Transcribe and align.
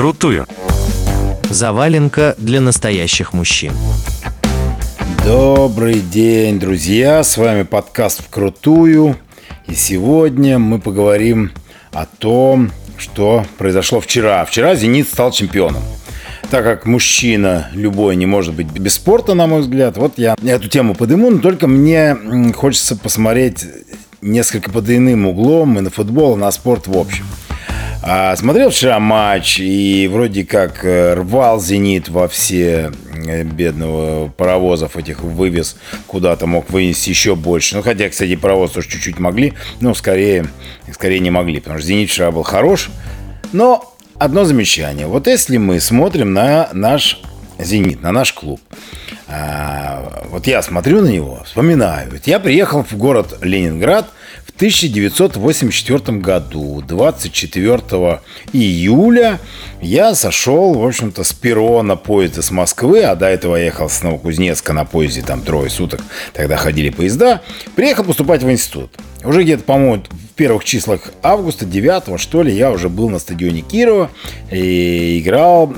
Вкрутую. 0.00 0.46
Заваленка 1.50 2.34
для 2.38 2.62
настоящих 2.62 3.34
мужчин. 3.34 3.74
Добрый 5.26 6.00
день, 6.00 6.58
друзья! 6.58 7.22
С 7.22 7.36
вами 7.36 7.64
подкаст 7.64 8.22
«Вкрутую». 8.22 9.18
И 9.66 9.74
сегодня 9.74 10.58
мы 10.58 10.78
поговорим 10.78 11.50
о 11.92 12.06
том, 12.06 12.70
что 12.96 13.44
произошло 13.58 14.00
вчера. 14.00 14.42
Вчера 14.46 14.74
«Зенит» 14.74 15.06
стал 15.06 15.32
чемпионом. 15.32 15.82
Так 16.50 16.64
как 16.64 16.86
мужчина 16.86 17.68
любой 17.74 18.16
не 18.16 18.24
может 18.24 18.54
быть 18.54 18.68
без 18.68 18.94
спорта, 18.94 19.34
на 19.34 19.46
мой 19.46 19.60
взгляд, 19.60 19.98
вот 19.98 20.14
я 20.16 20.34
эту 20.42 20.70
тему 20.70 20.94
подыму, 20.94 21.28
но 21.28 21.40
только 21.40 21.66
мне 21.66 22.16
хочется 22.54 22.96
посмотреть 22.96 23.66
несколько 24.22 24.70
под 24.70 24.88
иным 24.88 25.26
углом 25.26 25.76
и 25.76 25.82
на 25.82 25.90
футбол, 25.90 26.36
и 26.36 26.40
на 26.40 26.50
спорт 26.52 26.86
в 26.86 26.96
общем. 26.96 27.26
А, 28.02 28.34
смотрел 28.34 28.70
вчера 28.70 28.98
матч 28.98 29.60
и 29.60 30.08
вроде 30.10 30.44
как 30.44 30.84
э, 30.86 31.14
рвал 31.14 31.60
«Зенит» 31.60 32.08
во 32.08 32.28
все 32.28 32.92
э, 33.26 33.42
бедного 33.42 34.28
паровозов 34.28 34.96
этих 34.96 35.20
вывез 35.20 35.76
куда-то, 36.06 36.46
мог 36.46 36.70
вынести 36.70 37.10
еще 37.10 37.36
больше. 37.36 37.76
Ну, 37.76 37.82
хотя, 37.82 38.08
кстати, 38.08 38.36
паровоз 38.36 38.70
тоже 38.70 38.88
чуть-чуть 38.88 39.18
могли, 39.18 39.52
но 39.80 39.92
скорее, 39.92 40.46
скорее 40.90 41.20
не 41.20 41.30
могли, 41.30 41.60
потому 41.60 41.78
что 41.78 41.88
«Зенит» 41.88 42.08
вчера 42.08 42.30
был 42.30 42.42
хорош. 42.42 42.88
Но 43.52 43.94
одно 44.18 44.44
замечание. 44.44 45.06
Вот 45.06 45.26
если 45.26 45.58
мы 45.58 45.78
смотрим 45.78 46.32
на 46.32 46.70
наш 46.72 47.20
«Зенит», 47.58 48.00
на 48.00 48.12
наш 48.12 48.32
клуб, 48.32 48.60
а, 49.30 50.24
вот 50.30 50.46
я 50.46 50.62
смотрю 50.62 51.02
на 51.02 51.08
него, 51.08 51.42
вспоминаю. 51.44 52.10
Ведь 52.10 52.26
я 52.26 52.40
приехал 52.40 52.82
в 52.82 52.96
город 52.96 53.38
Ленинград– 53.42 54.06
в 54.50 54.56
1984 54.60 56.18
году, 56.18 56.82
24 56.86 58.20
июля, 58.52 59.38
я 59.80 60.14
сошел, 60.14 60.74
в 60.74 60.84
общем-то, 60.84 61.24
с 61.24 61.32
перрона 61.32 61.96
поезда 61.96 62.42
с 62.42 62.50
Москвы, 62.50 63.02
а 63.02 63.14
до 63.14 63.26
этого 63.26 63.56
я 63.56 63.66
ехал 63.66 63.88
с 63.88 64.02
Новокузнецка 64.02 64.72
на 64.72 64.84
поезде, 64.84 65.22
там 65.22 65.42
трое 65.42 65.70
суток, 65.70 66.00
тогда 66.32 66.56
ходили 66.56 66.90
поезда, 66.90 67.42
приехал 67.74 68.04
поступать 68.04 68.42
в 68.42 68.50
институт. 68.50 68.90
Уже 69.24 69.44
где-то, 69.44 69.62
по-моему, 69.62 70.02
в 70.10 70.34
первых 70.34 70.64
числах 70.64 71.00
августа, 71.22 71.64
9 71.64 72.20
что 72.20 72.42
ли, 72.42 72.52
я 72.52 72.70
уже 72.70 72.88
был 72.88 73.08
на 73.08 73.18
стадионе 73.18 73.62
Кирова 73.62 74.10
и 74.50 75.20
играл 75.20 75.72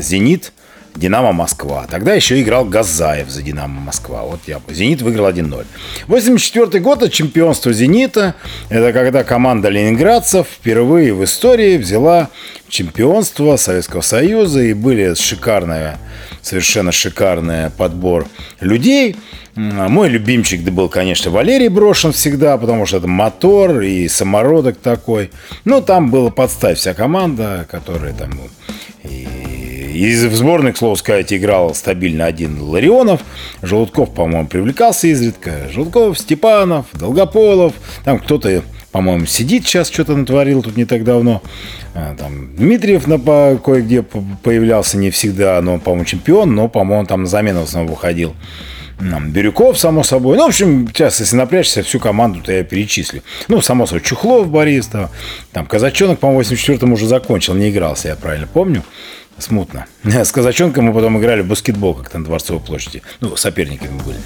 «Зенит» 0.00 0.52
Динамо 0.96 1.32
Москва. 1.32 1.86
Тогда 1.88 2.14
еще 2.14 2.40
играл 2.40 2.64
Газаев 2.64 3.30
за 3.30 3.42
Динамо 3.42 3.80
Москва. 3.80 4.22
Вот 4.22 4.40
я. 4.46 4.60
Зенит 4.68 5.02
выиграл 5.02 5.28
1-0. 5.28 5.66
84 6.06 6.82
год 6.82 7.02
это 7.02 7.10
чемпионство 7.10 7.72
Зенита. 7.72 8.34
Это 8.68 8.92
когда 8.92 9.24
команда 9.24 9.68
ленинградцев 9.68 10.46
впервые 10.46 11.14
в 11.14 11.24
истории 11.24 11.78
взяла 11.78 12.28
чемпионство 12.68 13.56
Советского 13.56 14.00
Союза. 14.00 14.62
И 14.62 14.72
были 14.74 15.14
шикарные, 15.14 15.98
совершенно 16.42 16.92
шикарный 16.92 17.70
подбор 17.70 18.26
людей. 18.60 19.16
Мой 19.56 20.08
любимчик 20.08 20.60
был, 20.62 20.88
конечно, 20.88 21.30
Валерий 21.30 21.68
Брошин 21.68 22.12
всегда, 22.12 22.56
потому 22.56 22.86
что 22.86 22.98
это 22.98 23.08
мотор 23.08 23.80
и 23.80 24.06
самородок 24.08 24.78
такой. 24.78 25.30
Ну, 25.64 25.80
там 25.80 26.10
была 26.10 26.30
подставь 26.30 26.78
вся 26.78 26.94
команда, 26.94 27.66
которая 27.70 28.12
там 28.12 28.30
и 29.02 29.26
из 29.92 30.24
в 30.24 30.34
сборной, 30.34 30.72
к 30.72 30.76
слову 30.76 30.96
сказать, 30.96 31.32
играл 31.32 31.74
стабильно 31.74 32.26
один 32.26 32.60
Ларионов. 32.60 33.20
Желудков, 33.62 34.14
по-моему, 34.14 34.46
привлекался 34.46 35.08
изредка. 35.08 35.68
Желудков, 35.70 36.18
Степанов, 36.18 36.86
Долгополов. 36.92 37.74
Там 38.04 38.18
кто-то, 38.18 38.62
по-моему, 38.92 39.26
сидит 39.26 39.66
сейчас, 39.66 39.90
что-то 39.90 40.16
натворил 40.16 40.62
тут 40.62 40.76
не 40.76 40.84
так 40.84 41.04
давно. 41.04 41.42
А, 41.94 42.14
там 42.16 42.54
Дмитриев 42.56 43.06
на, 43.06 43.18
по, 43.18 43.58
кое-где 43.62 44.02
появлялся 44.02 44.96
не 44.96 45.10
всегда, 45.10 45.60
но, 45.60 45.78
по-моему, 45.78 46.04
чемпион, 46.04 46.54
но, 46.54 46.68
по-моему, 46.68 47.06
там 47.06 47.22
на 47.22 47.28
замену 47.28 47.62
основном 47.62 47.92
выходил. 47.92 48.34
Бирюков, 49.00 49.78
само 49.78 50.02
собой. 50.02 50.36
Ну, 50.36 50.44
в 50.44 50.48
общем, 50.48 50.86
сейчас, 50.88 51.20
если 51.20 51.36
напрячься, 51.36 51.82
всю 51.82 51.98
команду-то 51.98 52.52
я 52.52 52.64
перечислю. 52.64 53.22
Ну, 53.48 53.62
само 53.62 53.86
собой, 53.86 54.02
Чухлов, 54.02 54.50
Борис, 54.50 54.88
там, 54.88 55.08
там 55.52 55.64
Казачонок, 55.64 56.18
по-моему, 56.18 56.42
в 56.42 56.52
84-м 56.52 56.92
уже 56.92 57.06
закончил, 57.06 57.54
не 57.54 57.70
игрался, 57.70 58.08
я 58.08 58.16
правильно 58.16 58.46
помню 58.46 58.84
смутно. 59.42 59.86
С 60.04 60.32
казачонком 60.32 60.84
мы 60.84 60.92
потом 60.92 61.18
играли 61.18 61.42
в 61.42 61.46
баскетбол 61.46 61.94
как-то 61.94 62.18
на 62.18 62.24
Дворцовой 62.24 62.62
площади. 62.62 63.02
Ну, 63.20 63.36
соперниками 63.36 64.00
были. 64.04 64.18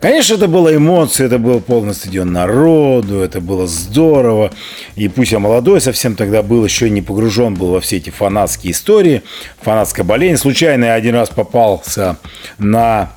Конечно, 0.00 0.34
это 0.34 0.48
было 0.48 0.74
эмоции, 0.74 1.26
это 1.26 1.38
был 1.38 1.60
полный 1.60 1.94
стадион 1.94 2.32
народу, 2.32 3.20
это 3.20 3.40
было 3.40 3.66
здорово. 3.66 4.52
И 4.96 5.08
пусть 5.08 5.32
я 5.32 5.38
молодой 5.38 5.80
совсем 5.80 6.16
тогда 6.16 6.42
был, 6.42 6.64
еще 6.64 6.90
не 6.90 7.02
погружен 7.02 7.54
был 7.54 7.72
во 7.72 7.80
все 7.80 7.96
эти 7.98 8.10
фанатские 8.10 8.72
истории, 8.72 9.22
фанатское 9.60 10.04
боление. 10.04 10.36
Случайно 10.36 10.86
я 10.86 10.94
один 10.94 11.14
раз 11.14 11.28
попался 11.28 12.16
на 12.58 13.12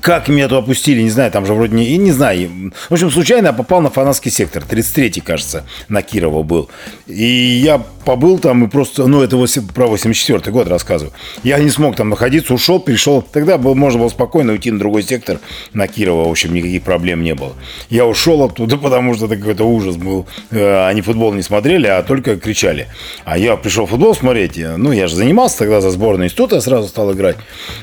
как 0.00 0.28
меня 0.28 0.48
туда 0.48 0.58
опустили, 0.58 1.02
не 1.02 1.10
знаю, 1.10 1.30
там 1.30 1.46
же 1.46 1.54
вроде 1.54 1.74
не, 1.74 1.96
не 1.96 2.12
знаю. 2.12 2.72
В 2.88 2.92
общем, 2.92 3.10
случайно 3.10 3.48
я 3.48 3.52
попал 3.52 3.80
на 3.80 3.90
фанатский 3.90 4.30
сектор, 4.30 4.62
33-й, 4.68 5.20
кажется, 5.20 5.66
на 5.88 6.02
Кирова 6.02 6.42
был. 6.42 6.70
И 7.06 7.24
я 7.24 7.82
побыл 8.04 8.38
там 8.38 8.64
и 8.64 8.68
просто, 8.68 9.06
ну, 9.06 9.22
это 9.22 9.36
8, 9.36 9.68
про 9.68 9.86
84 9.86 10.50
год 10.52 10.68
рассказываю. 10.68 11.12
Я 11.42 11.58
не 11.58 11.70
смог 11.70 11.96
там 11.96 12.08
находиться, 12.08 12.54
ушел, 12.54 12.80
перешел. 12.80 13.22
Тогда 13.22 13.58
был, 13.58 13.74
можно 13.74 14.00
было 14.00 14.08
спокойно 14.08 14.52
уйти 14.52 14.70
на 14.70 14.78
другой 14.78 15.02
сектор, 15.02 15.38
на 15.72 15.86
Кирова, 15.86 16.26
в 16.26 16.30
общем, 16.30 16.54
никаких 16.54 16.82
проблем 16.82 17.22
не 17.22 17.34
было. 17.34 17.52
Я 17.88 18.06
ушел 18.06 18.42
оттуда, 18.42 18.76
потому 18.78 19.14
что 19.14 19.26
это 19.26 19.36
какой-то 19.36 19.64
ужас 19.64 19.96
был. 19.96 20.26
Э, 20.50 20.86
они 20.86 21.02
футбол 21.02 21.32
не 21.32 21.42
смотрели, 21.42 21.86
а 21.86 22.02
только 22.02 22.36
кричали. 22.36 22.88
А 23.24 23.38
я 23.38 23.56
пришел 23.56 23.86
футбол 23.86 24.14
смотреть, 24.14 24.58
ну, 24.58 24.92
я 24.92 25.06
же 25.06 25.16
занимался 25.16 25.58
тогда 25.58 25.80
за 25.80 25.90
сборную 25.90 26.26
института, 26.26 26.56
я 26.56 26.60
сразу 26.60 26.88
стал 26.88 27.12
играть. 27.12 27.36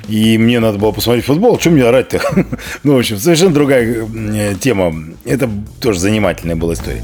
И 0.07 0.37
мне 0.37 0.59
надо 0.59 0.77
было 0.77 0.91
посмотреть 0.91 1.25
футбол, 1.25 1.59
что 1.59 1.69
мне 1.69 1.83
орать-то? 2.07 2.45
Ну, 2.83 2.95
в 2.95 2.99
общем, 2.99 3.17
совершенно 3.17 3.53
другая 3.53 4.05
э, 4.05 4.55
тема. 4.59 4.93
Это 5.25 5.49
тоже 5.79 5.99
занимательная 5.99 6.55
была 6.55 6.73
история. 6.73 7.03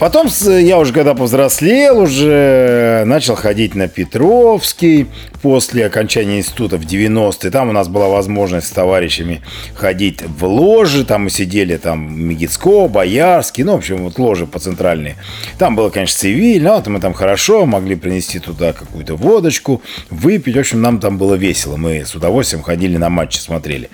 Потом 0.00 0.28
я 0.46 0.78
уже 0.78 0.94
когда 0.94 1.14
повзрослел, 1.14 1.98
уже 1.98 3.02
начал 3.04 3.34
ходить 3.34 3.74
на 3.74 3.86
Петровский 3.86 5.06
после 5.42 5.84
окончания 5.84 6.38
института 6.38 6.78
в 6.78 6.86
90-е. 6.86 7.50
Там 7.50 7.68
у 7.68 7.72
нас 7.72 7.88
была 7.88 8.08
возможность 8.08 8.68
с 8.68 8.70
товарищами 8.70 9.42
ходить 9.74 10.22
в 10.22 10.46
ложи. 10.46 11.04
Там 11.04 11.24
мы 11.24 11.30
сидели, 11.30 11.76
там 11.76 12.18
Мегицко, 12.18 12.88
Боярский, 12.88 13.62
ну, 13.62 13.72
в 13.72 13.76
общем, 13.76 13.98
вот 13.98 14.18
ложи 14.18 14.46
по 14.46 14.58
центральной. 14.58 15.16
Там 15.58 15.76
было, 15.76 15.90
конечно, 15.90 16.18
цивиль, 16.18 16.62
но 16.62 16.82
мы 16.86 16.98
там 16.98 17.12
хорошо 17.12 17.66
могли 17.66 17.94
принести 17.94 18.38
туда 18.38 18.72
какую-то 18.72 19.16
водочку, 19.16 19.82
выпить. 20.08 20.56
В 20.56 20.60
общем, 20.60 20.80
нам 20.80 20.98
там 20.98 21.18
было 21.18 21.34
весело. 21.34 21.76
Мы 21.76 22.06
с 22.06 22.14
удовольствием 22.14 22.62
ходили 22.62 22.96
на 22.96 23.10
матчи, 23.10 23.36
смотрели. 23.36 23.90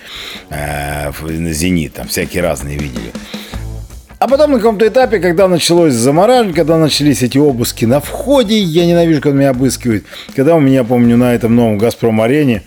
Э, 0.50 1.10
на 1.20 1.52
«Зенит», 1.52 1.94
там 1.94 2.06
всякие 2.06 2.44
разные 2.44 2.78
видели. 2.78 3.10
А 4.18 4.28
потом 4.28 4.52
на 4.52 4.58
каком-то 4.58 4.88
этапе, 4.88 5.18
когда 5.18 5.46
началось 5.46 5.92
замораживание, 5.92 6.54
когда 6.54 6.78
начались 6.78 7.22
эти 7.22 7.36
обыски 7.36 7.84
на 7.84 8.00
входе, 8.00 8.58
я 8.58 8.86
ненавижу, 8.86 9.20
когда 9.20 9.38
меня 9.38 9.50
обыскивают. 9.50 10.04
Когда 10.34 10.54
у 10.54 10.60
меня, 10.60 10.84
помню, 10.84 11.18
на 11.18 11.34
этом 11.34 11.54
новом 11.54 11.76
«Газпром-арене» 11.76 12.62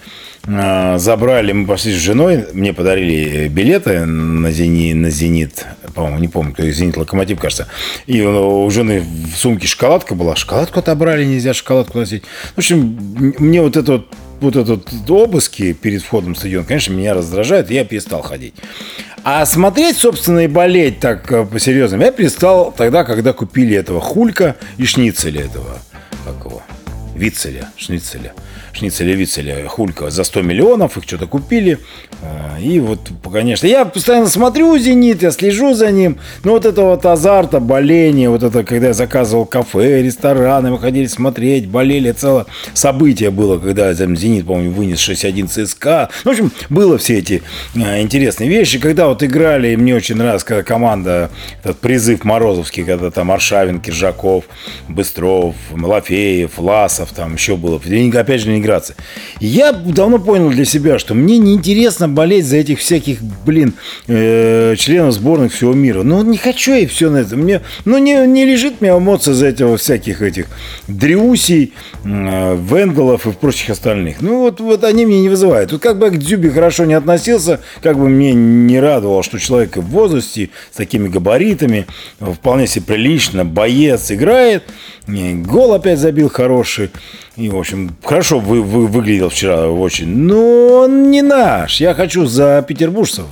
э, 0.46 0.98
забрали, 1.00 1.52
мы 1.52 1.66
пошли 1.66 1.92
с 1.92 1.96
женой, 1.96 2.46
мне 2.54 2.72
подарили 2.72 3.48
билеты 3.48 4.06
на 4.06 4.52
«Зенит», 4.52 4.96
на 4.96 5.10
«Зенит» 5.10 5.66
по-моему, 5.96 6.20
не 6.20 6.28
помню, 6.28 6.54
кто 6.54 6.70
«Зенит», 6.70 6.98
«Локомотив», 6.98 7.40
кажется. 7.40 7.68
И 8.06 8.22
у 8.22 8.70
жены 8.70 9.02
в 9.02 9.36
сумке 9.36 9.68
шоколадка 9.68 10.14
была. 10.14 10.36
Шоколадку 10.36 10.80
отобрали, 10.80 11.26
нельзя 11.26 11.56
шоколадку 11.56 11.98
носить. 11.98 12.24
В 12.54 12.60
общем, 12.60 13.36
мне 13.40 13.62
вот 13.64 13.76
это 13.76 13.94
вот 13.94 14.08
вот 14.42 14.56
этот 14.56 14.88
обыски 15.10 15.74
перед 15.74 16.02
входом 16.02 16.34
в 16.34 16.38
стадион, 16.38 16.64
конечно, 16.64 16.94
меня 16.94 17.14
раздражает, 17.14 17.70
я 17.72 17.84
перестал 17.84 18.22
ходить. 18.22 18.54
А 19.32 19.46
смотреть, 19.46 19.98
собственно, 19.98 20.40
и 20.40 20.48
болеть 20.48 21.00
так 21.00 21.32
э, 21.32 21.46
по-серьезному 21.46 22.02
я 22.02 22.12
перестал 22.12 22.74
тогда, 22.76 23.04
когда 23.04 23.32
купили 23.32 23.76
этого 23.76 24.02
Хулька 24.02 24.56
и 24.78 24.86
Шницеля 24.86 25.46
этого, 25.46 25.78
как 26.26 26.46
его, 26.46 26.64
Вицеля, 27.14 27.70
Шницеля. 27.78 28.34
Шницеля 28.80 29.14
Вицеля 29.14 29.68
Хулька 29.68 30.10
за 30.10 30.24
100 30.24 30.42
миллионов, 30.42 30.98
их 30.98 31.04
что-то 31.04 31.28
купили. 31.28 31.80
А, 32.22 32.58
и 32.60 32.80
вот, 32.80 33.12
конечно, 33.32 33.68
я 33.68 33.84
постоянно 33.84 34.28
смотрю 34.28 34.78
«Зенит», 34.78 35.22
я 35.22 35.32
слежу 35.32 35.74
за 35.74 35.92
ним. 35.92 36.18
Но 36.46 36.54
вот 36.54 36.66
это 36.66 36.82
вот 36.84 37.06
азарта, 37.06 37.60
боление, 37.60 38.30
вот 38.30 38.44
это, 38.44 38.64
когда 38.64 38.88
я 38.88 38.94
заказывал 38.94 39.46
кафе, 39.46 40.02
рестораны, 40.02 40.72
мы 40.72 40.80
ходили 40.80 41.08
смотреть, 41.08 41.68
болели, 41.68 42.12
целое 42.12 42.46
событие 42.74 43.32
было, 43.32 43.60
когда 43.60 43.94
там, 43.94 44.16
«Зенит», 44.16 44.46
по-моему, 44.46 44.72
вынес 44.72 45.00
6-1 45.00 45.48
ЦСКА. 45.48 46.10
В 46.24 46.30
общем, 46.30 46.52
было 46.70 46.98
все 46.98 47.18
эти 47.18 47.44
а, 47.76 48.00
интересные 48.02 48.50
вещи. 48.50 48.80
Когда 48.80 49.08
вот 49.08 49.22
играли, 49.24 49.74
и 49.74 49.78
мне 49.78 49.94
очень 49.94 50.16
нравилась, 50.16 50.46
когда 50.46 50.64
команда, 50.64 51.32
этот 51.64 51.80
призыв 51.80 52.24
Морозовский, 52.24 52.86
когда 52.86 53.12
там 53.12 53.30
Аршавин, 53.30 53.82
Киржаков, 53.82 54.46
Быстров, 54.88 55.56
Малафеев, 55.72 56.58
Ласов, 56.58 57.12
там 57.12 57.34
еще 57.34 57.58
было. 57.58 57.76
Опять 57.76 58.42
же, 58.42 58.50
не 58.50 58.62
ленинградцы. 58.70 58.96
Я 59.40 59.72
давно 59.74 60.20
понял 60.20 60.50
для 60.50 60.66
себя, 60.66 61.00
что 61.00 61.14
мне 61.14 61.38
неинтересно 61.38 62.08
болеть 62.08 62.46
за 62.46 62.58
этих 62.58 62.80
всяких, 62.80 63.22
блин, 63.46 63.74
э, 64.08 64.76
членов 64.78 65.14
сборных 65.14 65.54
всего 65.54 65.74
мира. 65.74 66.04
Ну, 66.04 66.24
не 66.24 66.38
хочу 66.38 66.74
я 66.74 66.88
все 66.88 67.10
на 67.10 67.18
это. 67.18 67.36
Мне, 67.36 67.62
ну, 67.86 67.98
не, 67.98 68.26
не 68.28 68.46
лежит 68.46 68.82
мне 68.82 68.90
эмоция 68.90 69.34
за 69.34 69.48
этого 69.48 69.78
всяких 69.78 70.22
этих 70.22 70.48
Дрюсей, 70.88 71.74
э, 72.04 72.58
Венделов 72.58 73.28
и 73.28 73.32
прочих 73.32 73.70
остальных. 73.70 74.22
Ну, 74.22 74.42
вот, 74.42 74.60
вот 74.60 74.84
они 74.84 75.06
мне 75.06 75.22
не 75.22 75.30
вызывают. 75.30 75.72
Тут 75.72 75.82
как 75.82 75.98
бы 75.98 76.08
я 76.08 76.12
к 76.12 76.20
Дзюбе 76.20 76.52
хорошо 76.52 76.86
не 76.86 76.94
относился, 76.94 77.60
как 77.82 77.98
бы 77.98 78.10
мне 78.10 78.34
не 78.34 78.80
радовало, 78.80 79.24
что 79.24 79.40
человек 79.40 79.78
в 79.78 79.90
возрасте 79.90 80.50
с 80.72 80.78
такими 80.78 81.08
габаритами, 81.08 81.88
вполне 82.20 82.68
себе 82.68 82.86
прилично, 82.86 83.46
боец 83.46 84.12
играет, 84.12 84.64
гол 85.44 85.74
опять 85.74 86.00
забил 86.00 86.30
хороший. 86.30 86.90
И, 87.36 87.50
в 87.50 87.58
общем, 87.58 87.96
хорошо 88.04 88.40
вы, 88.40 88.62
вы, 88.62 88.88
выглядел 88.88 89.30
вчера 89.30 89.70
очень. 89.70 90.08
Но 90.08 90.84
он 90.84 91.10
не 91.12 91.22
наш. 91.22 91.80
Я 91.80 91.94
хочу 91.94 92.26
за 92.26 92.64
петербуржцев 92.68 93.26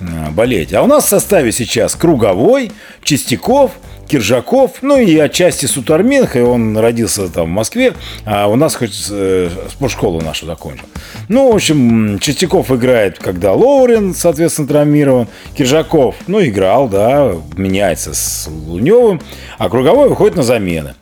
э, 0.00 0.30
болеть. 0.30 0.74
А 0.74 0.82
у 0.82 0.86
нас 0.86 1.06
в 1.06 1.08
составе 1.08 1.52
сейчас 1.52 1.94
Круговой, 1.94 2.72
Чистяков, 3.02 3.72
Киржаков, 4.10 4.82
ну 4.82 4.98
и 4.98 5.16
отчасти 5.18 5.66
Сутарменко, 5.66 6.44
он 6.44 6.76
родился 6.76 7.28
там 7.28 7.46
в 7.46 7.50
Москве, 7.50 7.94
а 8.24 8.48
у 8.48 8.56
нас 8.56 8.74
хоть 8.74 9.06
э, 9.08 9.48
спортшколу 9.70 10.20
нашу 10.20 10.46
закончил. 10.46 10.86
Ну, 11.28 11.52
в 11.52 11.54
общем, 11.54 12.18
Чистяков 12.18 12.72
играет, 12.72 13.20
когда 13.20 13.52
Лоурен, 13.52 14.12
соответственно, 14.12 14.66
травмирован, 14.66 15.28
Киржаков, 15.56 16.16
ну, 16.26 16.44
играл, 16.44 16.88
да, 16.88 17.36
меняется 17.56 18.12
с 18.12 18.48
Луневым, 18.48 19.20
а 19.58 19.68
Круговой 19.68 20.08
выходит 20.08 20.34
на 20.34 20.42
замены. 20.42 20.94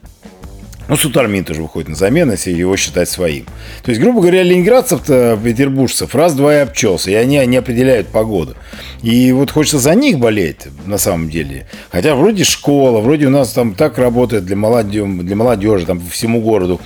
Ну, 0.88 0.96
Сутармин 0.96 1.44
тоже 1.44 1.62
выходит 1.62 1.88
на 1.88 1.94
замену, 1.94 2.32
если 2.32 2.50
его 2.50 2.76
считать 2.76 3.11
своим. 3.11 3.44
То 3.82 3.90
есть, 3.90 4.00
грубо 4.00 4.20
говоря, 4.20 4.43
ленинградцев-то, 4.43 5.38
петербуржцев, 5.43 6.14
раз-два 6.14 6.55
и 6.55 6.58
обчелся, 6.58 7.11
и 7.11 7.14
они, 7.14 7.37
они 7.37 7.58
определяют 7.58 8.08
погоду. 8.08 8.56
И 9.02 9.32
вот 9.32 9.50
хочется 9.50 9.79
за 9.79 9.94
них 9.94 10.19
болеть, 10.19 10.69
на 10.87 10.96
самом 10.96 11.29
деле. 11.29 11.67
Хотя 11.90 12.14
вроде 12.14 12.44
школа, 12.44 13.00
вроде 13.00 13.26
у 13.26 13.31
нас 13.31 13.52
там 13.52 13.75
так 13.75 13.99
работает 13.99 14.46
для 14.46 14.56
молодежи, 14.56 15.06
для 15.06 15.37
молодежи 15.37 15.87
там 15.87 16.00
по 16.00 16.11
всему 16.11 16.40
городу 16.40 16.81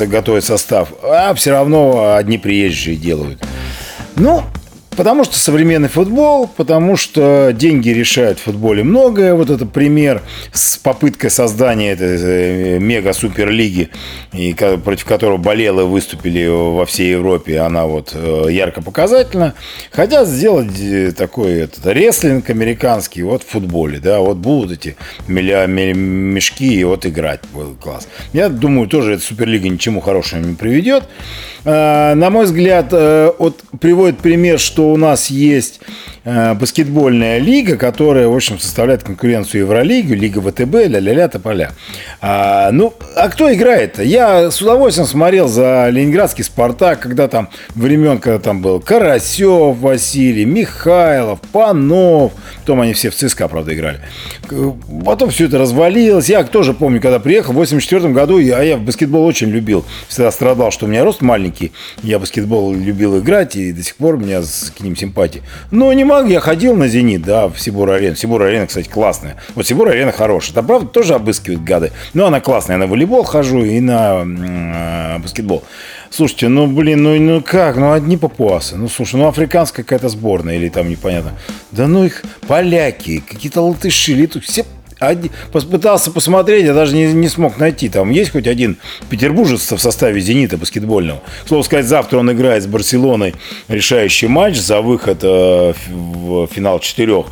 готовят 0.00 0.44
состав, 0.44 0.92
а 1.02 1.34
все 1.34 1.50
равно 1.50 2.14
одни 2.14 2.38
приезжие 2.38 2.96
делают. 2.96 3.44
Ну, 4.16 4.42
Потому 4.98 5.22
что 5.22 5.38
современный 5.38 5.88
футбол, 5.88 6.48
потому 6.48 6.96
что 6.96 7.52
деньги 7.52 7.90
решают 7.90 8.40
в 8.40 8.42
футболе 8.42 8.82
многое. 8.82 9.32
Вот 9.32 9.48
это 9.48 9.64
пример 9.64 10.22
с 10.52 10.76
попыткой 10.76 11.30
создания 11.30 11.92
этой 11.92 12.18
э, 12.20 12.78
мега-суперлиги, 12.80 13.90
и 14.32 14.56
против 14.82 15.04
которого 15.04 15.36
болелы 15.36 15.84
выступили 15.84 16.48
во 16.48 16.84
всей 16.84 17.12
Европе, 17.12 17.60
она 17.60 17.86
вот 17.86 18.10
э, 18.12 18.46
ярко 18.50 18.82
показательна. 18.82 19.54
Хотят 19.92 20.26
сделать 20.26 20.76
э, 20.80 21.12
такой 21.12 21.52
этот 21.60 21.86
рестлинг 21.86 22.50
американский 22.50 23.22
вот 23.22 23.44
в 23.44 23.46
футболе. 23.46 24.00
Да, 24.00 24.18
вот 24.18 24.38
будут 24.38 24.72
эти 24.72 24.96
мешки 25.28 26.74
и 26.74 26.82
вот 26.82 27.06
играть. 27.06 27.38
Класс. 27.80 28.08
Я 28.32 28.48
думаю, 28.48 28.88
тоже 28.88 29.12
эта 29.12 29.22
суперлига 29.22 29.68
ничему 29.68 30.00
хорошему 30.00 30.44
не 30.44 30.54
приведет. 30.56 31.04
А, 31.64 32.16
на 32.16 32.30
мой 32.30 32.46
взгляд, 32.46 32.90
вот 32.90 33.60
приводит 33.80 34.18
пример, 34.18 34.58
что 34.58 34.87
у 34.92 34.96
нас 34.96 35.30
есть 35.30 35.80
баскетбольная 36.28 37.38
лига, 37.38 37.76
которая, 37.76 38.28
в 38.28 38.34
общем, 38.34 38.58
составляет 38.58 39.02
конкуренцию 39.02 39.62
Евролиге, 39.62 40.14
Лига 40.14 40.40
ВТБ, 40.40 40.74
ля-ля-ля, 40.74 41.28
тополя. 41.28 41.72
А, 42.20 42.70
ну, 42.70 42.92
а 43.16 43.28
кто 43.28 43.52
играет-то? 43.52 44.02
Я 44.02 44.50
с 44.50 44.60
удовольствием 44.60 45.06
смотрел 45.06 45.48
за 45.48 45.88
ленинградский 45.90 46.44
«Спартак», 46.44 47.00
когда 47.00 47.28
там 47.28 47.48
времен, 47.74 48.18
когда 48.18 48.38
там 48.38 48.60
был 48.60 48.80
Карасев 48.80 49.78
Василий, 49.78 50.44
Михайлов, 50.44 51.40
Панов, 51.52 52.32
потом 52.60 52.80
они 52.82 52.92
все 52.92 53.10
в 53.10 53.14
ЦСКА, 53.14 53.48
правда, 53.48 53.74
играли. 53.74 54.00
Потом 55.04 55.30
все 55.30 55.46
это 55.46 55.58
развалилось. 55.58 56.28
Я 56.28 56.44
тоже 56.44 56.74
помню, 56.74 57.00
когда 57.00 57.18
приехал 57.18 57.52
в 57.52 57.56
84 57.56 58.08
году, 58.10 58.38
я, 58.38 58.62
я 58.62 58.76
в 58.76 58.82
баскетбол 58.82 59.24
очень 59.24 59.48
любил. 59.48 59.84
Всегда 60.08 60.30
страдал, 60.30 60.70
что 60.70 60.86
у 60.86 60.88
меня 60.88 61.04
рост 61.04 61.22
маленький. 61.22 61.72
Я 62.02 62.18
баскетбол 62.18 62.74
любил 62.74 63.18
играть, 63.18 63.56
и 63.56 63.72
до 63.72 63.82
сих 63.82 63.96
пор 63.96 64.16
у 64.16 64.18
меня 64.18 64.42
к 64.76 64.80
ним 64.80 64.96
симпатии. 64.96 65.42
Но 65.70 65.92
не 65.92 66.04
могу, 66.04 66.17
я 66.26 66.40
ходил 66.40 66.74
на 66.74 66.88
«Зенит», 66.88 67.22
да, 67.22 67.48
в 67.48 67.58
Сибур-арену. 67.60 68.16
Сибур-арена, 68.16 68.66
кстати, 68.66 68.88
классная. 68.88 69.36
Вот 69.54 69.66
Сибур-арена 69.66 70.12
хорошая. 70.12 70.54
Там, 70.54 70.66
правда, 70.66 70.88
тоже 70.88 71.14
обыскивают 71.14 71.62
гады. 71.62 71.92
Но 72.14 72.26
она 72.26 72.40
классная. 72.40 72.76
Я 72.76 72.80
на 72.80 72.86
волейбол 72.86 73.24
хожу 73.24 73.64
и 73.64 73.80
на 73.80 74.24
э, 74.24 75.18
баскетбол. 75.18 75.62
Слушайте, 76.10 76.48
ну, 76.48 76.66
блин, 76.66 77.02
ну, 77.02 77.18
ну 77.18 77.42
как? 77.42 77.76
Ну, 77.76 77.92
одни 77.92 78.16
папуасы. 78.16 78.76
Ну, 78.76 78.88
слушай, 78.88 79.16
ну, 79.16 79.28
африканская 79.28 79.84
какая-то 79.84 80.08
сборная 80.08 80.56
или 80.56 80.68
там 80.68 80.88
непонятно. 80.88 81.32
Да 81.70 81.86
ну 81.86 82.04
их 82.04 82.22
поляки, 82.46 83.22
какие-то 83.26 83.60
латыши, 83.60 84.14
литу, 84.14 84.40
все 84.40 84.64
пытался 85.70 86.10
посмотреть, 86.10 86.64
я 86.64 86.74
даже 86.74 86.94
не, 86.94 87.12
не 87.12 87.28
смог 87.28 87.58
найти. 87.58 87.88
Там 87.88 88.10
есть 88.10 88.32
хоть 88.32 88.46
один 88.46 88.76
петербуржец 89.10 89.70
в 89.72 89.78
составе 89.78 90.20
«Зенита» 90.20 90.56
баскетбольного. 90.56 91.22
К 91.44 91.48
слову 91.48 91.62
сказать, 91.62 91.86
завтра 91.86 92.18
он 92.18 92.30
играет 92.32 92.62
с 92.62 92.66
«Барселоной» 92.66 93.34
решающий 93.68 94.26
матч 94.26 94.56
за 94.56 94.80
выход 94.80 95.18
э, 95.22 95.72
в 95.88 96.46
финал 96.48 96.80
четырех. 96.80 97.26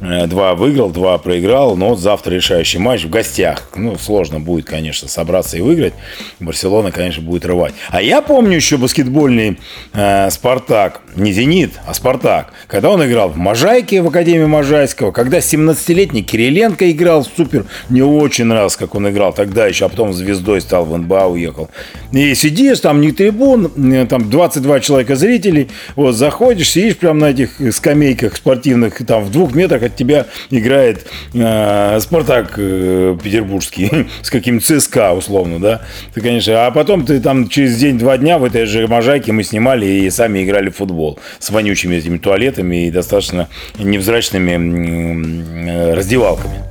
Э, 0.00 0.26
два 0.26 0.54
выиграл, 0.54 0.90
два 0.90 1.16
проиграл, 1.18 1.76
но 1.76 1.96
завтра 1.96 2.34
решающий 2.34 2.78
матч 2.78 3.04
в 3.04 3.10
гостях. 3.10 3.70
Ну, 3.74 3.96
сложно 3.96 4.40
будет, 4.40 4.66
конечно, 4.66 5.08
собраться 5.08 5.56
и 5.56 5.60
выиграть. 5.60 5.94
Барселона, 6.40 6.92
конечно, 6.92 7.22
будет 7.22 7.46
рвать. 7.46 7.74
А 7.90 8.02
я 8.02 8.20
помню 8.20 8.56
еще 8.56 8.76
баскетбольный 8.76 9.58
э, 9.94 10.30
«Спартак», 10.30 11.00
не 11.14 11.32
«Зенит», 11.32 11.72
а 11.86 11.94
«Спартак», 11.94 12.52
когда 12.66 12.90
он 12.90 13.04
играл 13.04 13.30
в 13.30 13.36
Можайке, 13.36 14.02
в 14.02 14.08
Академии 14.08 14.46
Можайского, 14.46 15.12
когда 15.12 15.38
17-летний 15.38 16.22
Кириленко 16.22 16.90
играл 16.90 17.05
супер, 17.24 17.64
мне 17.88 18.04
очень 18.04 18.44
нравилось, 18.44 18.76
как 18.76 18.94
он 18.94 19.08
играл 19.08 19.32
тогда 19.32 19.66
еще, 19.66 19.86
а 19.86 19.88
потом 19.88 20.12
звездой 20.12 20.60
стал 20.60 20.84
в 20.84 20.96
НБА, 20.96 21.26
уехал. 21.26 21.68
И 22.12 22.34
сидишь, 22.34 22.80
там 22.80 23.00
не 23.00 23.12
трибун, 23.12 23.70
э, 23.92 24.06
там 24.06 24.30
22 24.30 24.80
человека 24.80 25.16
зрителей, 25.16 25.68
вот 25.94 26.12
заходишь, 26.12 26.70
сидишь 26.70 26.96
прямо 26.96 27.20
на 27.20 27.30
этих 27.30 27.50
скамейках 27.74 28.36
спортивных, 28.36 29.04
там 29.06 29.24
в 29.24 29.30
двух 29.30 29.54
метрах 29.54 29.82
от 29.82 29.96
тебя 29.96 30.26
играет 30.50 31.06
э, 31.34 31.98
Спартак 32.00 32.54
э, 32.56 33.16
петербургский 33.22 34.06
с 34.22 34.30
каким-то 34.30 34.78
ЦСКА 34.78 35.12
условно, 35.12 35.58
да, 35.58 35.82
ты, 36.14 36.20
конечно, 36.20 36.66
а 36.66 36.70
потом 36.70 37.04
ты 37.04 37.20
там 37.20 37.48
через 37.48 37.76
день-два 37.76 38.18
дня 38.18 38.38
в 38.38 38.44
этой 38.44 38.66
же 38.66 38.86
Можайке 38.86 39.32
мы 39.32 39.42
снимали 39.42 39.86
и 39.86 40.10
сами 40.10 40.44
играли 40.44 40.70
в 40.70 40.76
футбол 40.76 41.18
с 41.38 41.50
вонючими 41.50 41.96
этими 41.96 42.18
туалетами 42.18 42.86
и 42.86 42.90
достаточно 42.90 43.48
невзрачными 43.78 45.68
э, 45.68 45.94
раздевалками. 45.94 46.65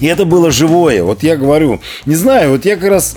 И 0.00 0.06
это 0.06 0.24
было 0.24 0.50
живое. 0.50 1.02
Вот 1.02 1.22
я 1.22 1.36
говорю, 1.36 1.80
не 2.06 2.14
знаю, 2.14 2.52
вот 2.52 2.64
я 2.64 2.76
как 2.76 2.90
раз 2.90 3.16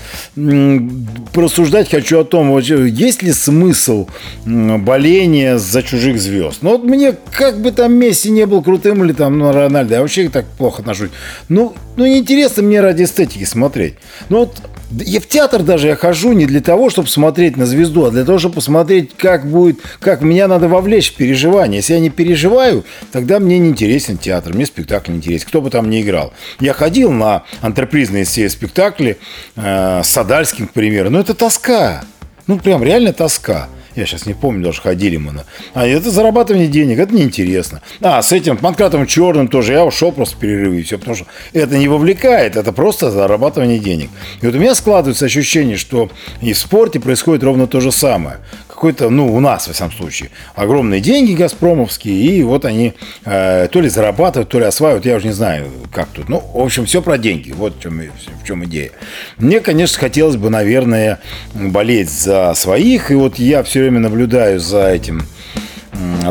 порассуждать 1.33 1.89
хочу 1.89 2.19
о 2.19 2.23
том, 2.23 2.51
вот, 2.51 2.63
есть 2.63 3.23
ли 3.23 3.31
смысл 3.31 4.07
боления 4.45 5.57
за 5.57 5.83
чужих 5.83 6.19
звезд. 6.19 6.59
Ну 6.61 6.71
вот 6.71 6.83
мне, 6.83 7.15
как 7.31 7.61
бы 7.61 7.71
там 7.71 7.93
Месси 7.93 8.29
не 8.31 8.45
был 8.45 8.61
крутым 8.61 9.03
или 9.03 9.13
там 9.13 9.37
ну, 9.37 9.51
Рональдо, 9.51 9.95
я 9.95 10.01
вообще 10.01 10.29
так 10.29 10.45
плохо 10.57 10.81
отношусь. 10.81 11.09
Ну, 11.49 11.73
ну 11.95 12.05
неинтересно 12.05 12.63
мне 12.63 12.81
ради 12.81 13.03
эстетики 13.03 13.43
смотреть. 13.43 13.95
Ну 14.29 14.39
вот 14.39 14.57
я 15.01 15.19
в 15.19 15.27
театр 15.27 15.63
даже 15.63 15.87
я 15.87 15.95
хожу 15.95 16.33
не 16.33 16.45
для 16.45 16.61
того, 16.61 16.89
чтобы 16.89 17.07
смотреть 17.07 17.57
на 17.57 17.65
звезду, 17.65 18.05
а 18.05 18.11
для 18.11 18.23
того, 18.23 18.37
чтобы 18.37 18.55
посмотреть, 18.55 19.11
как 19.17 19.49
будет, 19.49 19.79
как 19.99 20.21
меня 20.21 20.47
надо 20.47 20.67
вовлечь 20.67 21.11
в 21.11 21.15
переживание. 21.15 21.77
Если 21.77 21.93
я 21.93 21.99
не 21.99 22.09
переживаю, 22.09 22.83
тогда 23.11 23.39
мне 23.39 23.57
не 23.57 23.69
интересен 23.69 24.17
театр, 24.17 24.53
мне 24.53 24.65
спектакль 24.65 25.11
не 25.11 25.17
интересен, 25.17 25.47
кто 25.47 25.61
бы 25.61 25.69
там 25.69 25.89
ни 25.89 26.01
играл. 26.01 26.33
Я 26.59 26.72
ходил 26.73 27.11
на 27.11 27.43
антрепризные 27.61 28.25
все 28.25 28.49
спектакли 28.49 29.17
э, 29.55 30.01
с 30.03 30.07
Садальским, 30.07 30.67
к 30.67 30.71
примеру, 30.71 31.09
но 31.09 31.19
это 31.19 31.33
тоска. 31.33 32.03
Ну, 32.47 32.59
прям 32.59 32.83
реально 32.83 33.13
тоска. 33.13 33.69
Я 33.95 34.07
сейчас 34.07 34.25
не 34.25 34.33
помню, 34.33 34.63
даже 34.63 34.81
ходили 34.81 35.17
мы 35.17 35.31
на... 35.31 35.45
А 35.73 35.85
это 35.85 36.09
зарабатывание 36.09 36.67
денег, 36.67 36.97
это 36.97 37.13
неинтересно. 37.13 37.81
А, 38.01 38.21
с 38.21 38.31
этим 38.31 38.57
Панкратом 38.57 39.05
Черным 39.05 39.47
тоже 39.47 39.73
я 39.73 39.85
ушел 39.85 40.11
просто 40.11 40.35
в 40.35 40.39
перерывы 40.39 40.79
и 40.79 40.83
все, 40.83 40.97
потому 40.97 41.15
что 41.15 41.27
это 41.53 41.77
не 41.77 41.87
вовлекает, 41.87 42.55
это 42.55 42.71
просто 42.71 43.11
зарабатывание 43.11 43.77
денег. 43.77 44.09
И 44.41 44.45
вот 44.45 44.55
у 44.55 44.57
меня 44.57 44.73
складывается 44.73 45.25
ощущение, 45.25 45.77
что 45.77 46.09
и 46.41 46.53
в 46.53 46.57
спорте 46.57 46.99
происходит 46.99 47.43
ровно 47.43 47.67
то 47.67 47.81
же 47.81 47.91
самое 47.91 48.37
какой-то, 48.83 49.09
ну, 49.09 49.33
у 49.33 49.39
нас, 49.39 49.67
во 49.67 49.73
всяком 49.73 49.93
случае, 49.93 50.29
огромные 50.55 50.99
деньги 50.99 51.31
газпромовские, 51.31 52.15
и 52.15 52.43
вот 52.43 52.65
они 52.65 52.93
э, 53.23 53.69
то 53.71 53.79
ли 53.79 53.87
зарабатывают, 53.87 54.49
то 54.49 54.59
ли 54.59 54.65
осваивают, 54.65 55.05
я 55.05 55.15
уже 55.15 55.27
не 55.27 55.31
знаю, 55.31 55.71
как 55.89 56.09
тут. 56.09 56.27
Ну, 56.27 56.43
в 56.53 56.59
общем, 56.59 56.85
все 56.85 57.01
про 57.01 57.17
деньги, 57.17 57.53
вот 57.53 57.77
в 57.77 57.81
чем, 57.81 58.01
в 58.01 58.45
чем 58.45 58.65
идея. 58.65 58.91
Мне, 59.37 59.61
конечно, 59.61 59.97
хотелось 59.97 60.35
бы, 60.35 60.49
наверное, 60.49 61.21
болеть 61.53 62.09
за 62.09 62.53
своих, 62.55 63.09
и 63.09 63.15
вот 63.15 63.39
я 63.39 63.63
все 63.63 63.79
время 63.79 64.01
наблюдаю 64.01 64.59
за 64.59 64.89
этим 64.89 65.21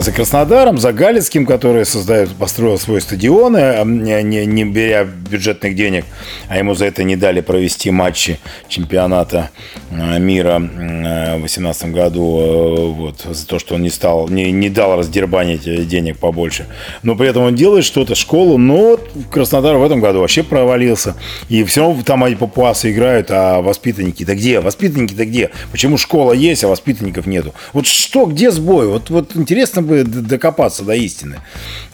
за 0.01 0.13
Краснодаром, 0.13 0.79
за 0.79 0.93
Галицким, 0.93 1.47
который 1.47 1.85
создает, 1.85 2.31
построил 2.31 2.79
свой 2.79 3.01
стадион, 3.01 3.57
э, 3.57 3.83
не, 3.85 4.47
не 4.47 4.65
беря 4.65 5.05
бюджетных 5.05 5.75
денег, 5.75 6.05
а 6.49 6.59
ему 6.59 6.75
за 6.75 6.87
это 6.87 7.03
не 7.03 7.17
дали 7.17 7.41
провести 7.41 7.91
матчи 7.91 8.39
чемпионата 8.69 9.51
э, 9.91 10.19
мира 10.19 10.59
в 10.59 11.39
2018 11.39 11.93
году, 11.93 12.95
вот, 12.97 13.27
за 13.29 13.47
то, 13.47 13.59
что 13.59 13.75
он 13.75 13.83
не 13.83 13.91
стал, 13.91 14.29
не, 14.29 14.51
не 14.51 14.71
дал 14.71 14.97
раздербанить 14.97 15.89
денег 15.89 16.19
побольше. 16.19 16.67
Но 17.03 17.15
при 17.15 17.29
этом 17.29 17.43
он 17.43 17.55
делает 17.55 17.85
что-то, 17.85 18.15
школу, 18.15 18.59
но 18.59 18.99
Краснодар 19.31 19.77
в 19.77 19.85
этом 19.85 20.01
году 20.01 20.21
вообще 20.21 20.43
провалился. 20.43 21.17
И 21.49 21.65
все 21.65 21.83
равно 21.83 22.03
там 22.03 22.25
они 22.25 22.35
папуасы 22.35 22.93
играют, 22.93 23.31
а 23.31 23.61
воспитанники-то 23.61 24.35
где? 24.35 24.61
Воспитанники-то 24.61 25.27
где? 25.27 25.51
Почему 25.71 25.99
школа 25.99 26.33
есть, 26.33 26.65
а 26.65 26.69
воспитанников 26.69 27.27
нету? 27.27 27.55
Вот 27.73 27.87
что, 27.87 28.27
где 28.27 28.51
сбой? 28.51 28.89
Вот, 28.89 29.11
вот 29.11 29.37
интересно 29.37 29.62
бы 29.71 30.05
докопаться 30.05 30.83
до 30.85 30.95
истины, 30.95 31.41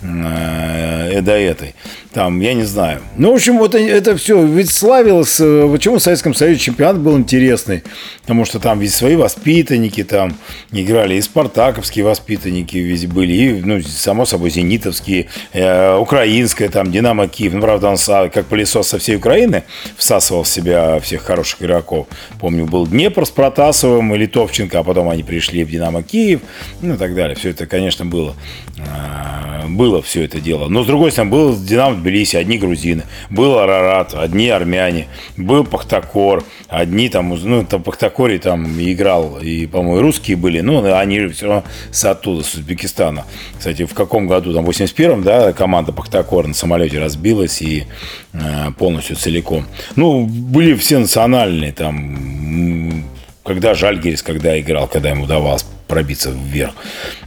э, 0.02 1.20
до 1.20 1.32
этой. 1.32 1.74
Там, 2.12 2.40
я 2.40 2.54
не 2.54 2.64
знаю. 2.64 3.00
Ну, 3.16 3.32
в 3.32 3.34
общем, 3.34 3.58
вот 3.58 3.74
это 3.74 4.16
все. 4.16 4.44
Ведь 4.44 4.72
славилось, 4.72 5.38
э, 5.40 5.68
почему 5.70 5.96
в 5.96 6.02
Советском 6.02 6.34
Союзе 6.34 6.58
чемпионат 6.58 6.98
был 6.98 7.18
интересный? 7.18 7.82
Потому 8.22 8.44
что 8.44 8.60
там 8.60 8.80
ведь 8.80 8.92
свои 8.92 9.16
воспитанники 9.16 10.04
там 10.04 10.36
играли, 10.72 11.16
и 11.16 11.20
спартаковские 11.20 12.04
воспитанники 12.04 12.76
ведь 12.76 13.06
были, 13.06 13.32
и, 13.32 13.52
ну, 13.62 13.82
само 13.82 14.24
собой, 14.24 14.50
зенитовские, 14.50 15.26
э, 15.52 15.96
украинская, 15.96 16.68
там, 16.70 16.90
Динамо 16.90 17.28
Киев. 17.28 17.52
Ну, 17.52 17.60
правда, 17.60 17.88
он 17.90 17.96
как 18.30 18.46
пылесос 18.46 18.88
со 18.88 18.98
всей 18.98 19.16
Украины 19.16 19.64
всасывал 19.96 20.42
в 20.44 20.48
себя 20.48 20.98
всех 21.00 21.22
хороших 21.22 21.62
игроков. 21.62 22.06
Помню, 22.40 22.64
был 22.64 22.86
Днепр 22.86 23.26
с 23.26 23.30
Протасовым 23.30 24.14
и 24.14 24.18
Литовченко, 24.18 24.78
а 24.78 24.82
потом 24.82 25.08
они 25.08 25.22
пришли 25.22 25.64
в 25.64 25.70
Динамо 25.70 26.02
Киев, 26.02 26.40
ну, 26.80 26.94
и 26.94 26.96
так 26.96 27.14
далее. 27.14 27.36
Все 27.36 27.50
это, 27.50 27.57
конечно, 27.66 28.04
было. 28.04 28.34
А, 28.78 29.66
было 29.68 30.02
все 30.02 30.24
это 30.24 30.40
дело. 30.40 30.68
Но, 30.68 30.84
с 30.84 30.86
другой 30.86 31.12
стороны, 31.12 31.30
был 31.30 31.56
Динамо 31.56 31.96
Тбилиси, 31.96 32.36
одни 32.36 32.58
грузины. 32.58 33.04
Был 33.30 33.58
Арарат, 33.58 34.14
одни 34.14 34.48
армяне. 34.48 35.08
Был 35.36 35.64
Пахтакор, 35.64 36.44
одни 36.68 37.08
там, 37.08 37.28
ну, 37.30 37.64
там 37.64 37.82
Пахтакоре 37.82 38.38
там 38.38 38.78
играл, 38.80 39.38
и, 39.38 39.66
по-моему, 39.66 40.00
русские 40.00 40.36
были, 40.36 40.60
ну, 40.60 40.92
они 40.94 41.26
все 41.28 41.46
равно 41.46 41.64
с 41.90 42.04
оттуда, 42.04 42.42
с 42.42 42.54
Узбекистана. 42.54 43.24
Кстати, 43.56 43.84
в 43.84 43.94
каком 43.94 44.26
году, 44.26 44.52
там, 44.52 44.64
в 44.64 44.70
81-м, 44.70 45.22
да, 45.22 45.52
команда 45.52 45.92
Пахтакор 45.92 46.46
на 46.46 46.54
самолете 46.54 46.98
разбилась 46.98 47.62
и 47.62 47.84
э, 48.32 48.70
полностью 48.78 49.16
целиком. 49.16 49.66
Ну, 49.96 50.26
были 50.26 50.74
все 50.74 50.98
национальные, 50.98 51.72
там, 51.72 53.04
когда 53.44 53.74
Жальгерис, 53.74 54.22
когда 54.22 54.58
играл, 54.58 54.86
когда 54.88 55.10
ему 55.10 55.24
удавалось 55.24 55.64
пробиться 55.88 56.30
вверх. 56.30 56.74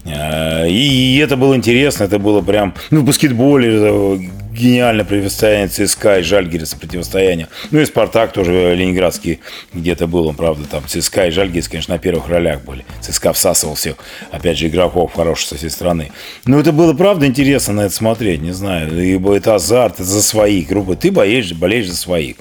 Э, 0.05 0.69
и 0.69 1.17
это 1.17 1.35
было 1.35 1.55
интересно, 1.55 2.05
это 2.05 2.19
было 2.19 2.41
прям, 2.41 2.73
ну, 2.91 3.01
в 3.01 3.03
баскетболе 3.03 3.69
э, 3.73 4.17
гениальное 4.53 5.05
противостояние 5.05 5.67
ЦСКА 5.67 6.19
и 6.19 6.23
Жальгириса 6.23 6.77
противостояние. 6.77 7.47
Ну 7.71 7.79
и 7.79 7.85
Спартак 7.85 8.33
тоже 8.33 8.75
ленинградский 8.75 9.39
где-то 9.73 10.07
был, 10.07 10.27
он, 10.27 10.35
правда, 10.35 10.65
там 10.69 10.83
ЦСКА 10.87 11.27
и 11.27 11.31
Жальгирис, 11.31 11.67
конечно, 11.67 11.95
на 11.95 11.99
первых 11.99 12.27
ролях 12.27 12.61
были. 12.61 12.85
ЦСКА 13.01 13.33
всасывал 13.33 13.75
всех, 13.75 13.95
опять 14.31 14.57
же, 14.57 14.67
игроков 14.67 15.13
хороших 15.13 15.49
со 15.49 15.55
всей 15.55 15.69
страны. 15.69 16.11
Но 16.45 16.59
это 16.59 16.71
было, 16.71 16.93
правда, 16.93 17.25
интересно 17.25 17.73
на 17.73 17.81
это 17.81 17.93
смотреть, 17.93 18.41
не 18.41 18.51
знаю, 18.51 19.03
ибо 19.03 19.35
это 19.35 19.55
азарт, 19.55 19.95
это 19.95 20.03
за 20.03 20.21
своих, 20.21 20.67
грубо, 20.67 20.95
ты 20.95 21.11
боишь, 21.11 21.53
болеешь 21.53 21.89
за 21.89 21.95
своих. 21.95 22.35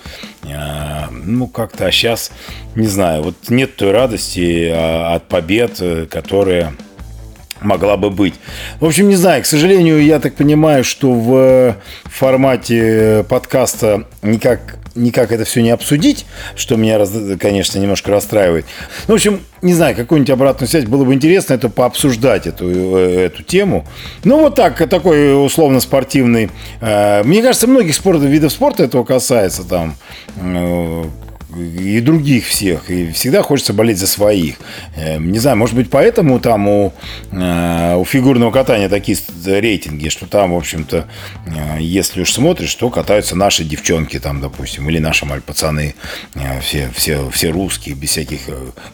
А, 0.57 1.09
ну, 1.11 1.47
как-то, 1.47 1.87
а 1.87 1.91
сейчас, 1.91 2.33
не 2.75 2.87
знаю, 2.87 3.23
вот 3.23 3.37
нет 3.49 3.77
той 3.77 3.93
радости 3.93 4.71
а, 4.73 5.15
от 5.15 5.29
побед, 5.29 5.81
э, 5.81 6.07
которые 6.07 6.73
могла 7.61 7.97
бы 7.97 8.11
быть. 8.11 8.35
В 8.81 8.87
общем, 8.87 9.09
не 9.09 9.17
знаю, 9.17 9.43
к 9.43 9.47
сожалению, 9.47 10.03
я 10.03 10.19
так 10.19 10.35
понимаю, 10.35 10.85
что 10.85 11.13
в 11.13 11.77
формате 12.05 13.25
подкаста 13.29 14.05
никак, 14.23 14.79
никак 14.95 15.33
это 15.33 15.45
все 15.45 15.63
не 15.63 15.71
обсудить, 15.71 16.27
что 16.57 16.77
меня, 16.77 16.99
конечно, 17.39 17.79
немножко 17.79 18.11
расстраивает. 18.11 18.67
Ну, 19.09 19.15
в 19.15 19.17
общем, 19.17 19.41
не 19.63 19.75
знаю, 19.75 19.95
какую-нибудь 19.95 20.31
обратную 20.31 20.69
связь 20.69 20.85
было 20.85 21.05
бы 21.05 21.15
интересно 21.15 21.55
это 21.55 21.69
пообсуждать, 21.69 22.47
эту, 22.47 22.69
э, 22.69 23.27
эту 23.27 23.43
тему. 23.43 23.87
Ну, 24.25 24.41
вот 24.41 24.55
так, 24.55 24.89
такой 24.89 25.45
условно 25.45 25.81
спортивный. 25.81 26.51
Э, 26.81 27.23
мне 27.23 27.43
кажется, 27.43 27.67
многих 27.67 27.95
спорт, 27.95 28.21
видов 28.23 28.53
спорта 28.53 28.85
этого 28.85 29.05
касается, 29.05 29.65
там, 29.65 29.97
э, 30.37 31.05
и 31.57 32.01
других 32.01 32.47
всех. 32.47 32.91
И 32.91 33.11
всегда 33.13 33.43
хочется 33.43 33.73
болеть 33.73 33.99
за 33.99 34.07
своих. 34.07 34.57
Эм, 34.97 35.33
не 35.33 35.39
знаю, 35.39 35.57
может 35.57 35.75
быть, 35.75 35.91
поэтому 35.91 36.41
там 36.41 36.69
у, 36.69 36.93
э, 37.33 37.95
у 37.97 38.05
фигурного 38.05 38.51
катания 38.51 38.89
такие 38.89 39.17
рейтинги, 39.45 40.09
что 40.09 40.27
там, 40.27 40.53
в 40.53 40.57
общем-то, 40.57 41.07
э, 41.47 41.79
если 41.81 42.23
уж 42.23 42.33
смотришь, 42.33 42.75
то 42.75 42.91
катаются 42.91 43.37
наши 43.37 43.65
девчонки 43.65 44.19
там, 44.19 44.41
допустим, 44.41 44.89
или 44.89 44.99
наши 44.99 45.27
пацаны, 45.27 45.95
э, 46.35 46.61
все, 46.61 46.91
все, 46.95 47.31
все 47.31 47.51
русские, 47.51 47.95
без 47.95 48.11
всяких 48.11 48.41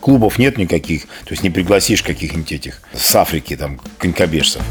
клубов 0.01 0.39
нет 0.39 0.59
никаких, 0.59 1.03
то 1.03 1.31
есть 1.31 1.43
не 1.43 1.51
пригласишь 1.51 2.03
каких-нибудь 2.03 2.53
этих 2.53 2.81
с 2.93 3.15
Африки, 3.17 3.57
там, 3.57 3.81
конькобежцев. 3.99 4.63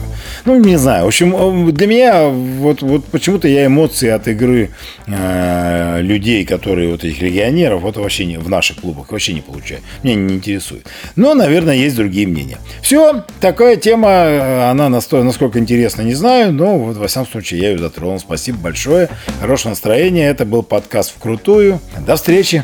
Ну, 0.46 0.60
не 0.60 0.78
знаю. 0.78 1.06
В 1.06 1.08
общем, 1.08 1.74
для 1.74 1.88
меня 1.88 2.28
вот, 2.28 2.82
вот 2.82 3.06
почему-то 3.06 3.48
я 3.48 3.66
эмоции 3.66 4.10
от 4.10 4.28
игры 4.28 4.72
э, 5.08 6.02
людей, 6.02 6.46
которые 6.46 6.90
вот 6.92 7.04
этих 7.04 7.22
легионеров, 7.22 7.75
тренеров 7.76 7.82
вот 7.84 7.98
вообще 7.98 8.26
не, 8.26 8.38
в 8.38 8.50
наших 8.50 8.78
клубах 8.78 9.12
вообще 9.12 9.34
не 9.34 9.42
получаю. 9.42 9.82
Меня 10.04 10.16
не 10.16 10.36
интересует. 10.36 10.88
Но, 11.16 11.34
наверное, 11.34 11.76
есть 11.76 11.96
другие 11.96 12.28
мнения. 12.28 12.58
Все, 12.82 13.24
такая 13.40 13.76
тема, 13.76 14.10
э, 14.10 14.70
она 14.70 14.90
насколько 14.90 15.60
интересна, 15.60 16.02
не 16.02 16.16
знаю, 16.16 16.52
но 16.52 16.78
вот, 16.78 16.98
во 16.98 17.08
всяком 17.08 17.32
случае, 17.32 17.62
я 17.62 17.72
ее 17.72 17.78
затронул. 17.78 18.20
Спасибо 18.20 18.58
большое. 18.58 19.10
Хорошего 19.40 19.72
настроения. 19.72 20.28
Это 20.28 20.46
был 20.46 20.64
подкаст 20.64 21.14
«Вкрутую». 21.16 21.80
До 22.06 22.16
встречи. 22.16 22.64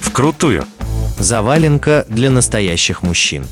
«Вкрутую». 0.00 0.64
Заваленка 1.18 2.04
для 2.08 2.30
настоящих 2.30 3.02
мужчин. 3.02 3.44